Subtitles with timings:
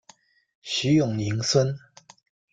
[0.63, 1.77] 徐永宁孙。